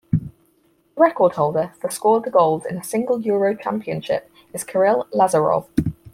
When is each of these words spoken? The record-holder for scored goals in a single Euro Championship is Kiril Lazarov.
The 0.11 0.19
record-holder 0.97 1.73
for 1.79 1.91
scored 1.91 2.31
goals 2.31 2.65
in 2.65 2.75
a 2.75 2.83
single 2.83 3.21
Euro 3.21 3.55
Championship 3.55 4.31
is 4.51 4.63
Kiril 4.63 5.07
Lazarov. 5.11 5.67